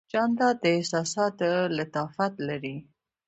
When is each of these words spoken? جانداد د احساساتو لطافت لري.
جانداد 0.13 0.55
د 0.63 0.65
احساساتو 0.77 1.49
لطافت 1.77 2.33
لري. 2.49 2.75